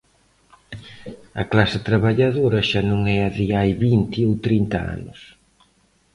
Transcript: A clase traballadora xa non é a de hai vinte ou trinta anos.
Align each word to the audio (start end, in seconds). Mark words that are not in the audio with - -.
A 1.41 1.43
clase 1.51 1.77
traballadora 1.87 2.61
xa 2.69 2.81
non 2.89 3.01
é 3.15 3.17
a 3.27 3.29
de 3.37 3.45
hai 3.57 3.71
vinte 3.85 4.19
ou 4.29 4.33
trinta 4.45 4.77
anos. 4.95 5.19